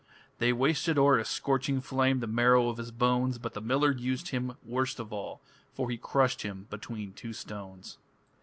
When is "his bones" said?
2.77-3.37